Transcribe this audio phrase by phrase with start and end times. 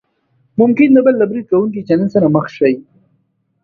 [0.59, 2.73] ممکن د بل له برید کوونکي چلند سره مخ شئ.